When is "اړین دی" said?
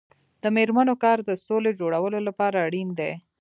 2.67-3.11